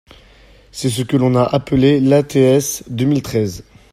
[0.71, 3.63] C’est ce que l’on a appelé l’ATS deux mille treize.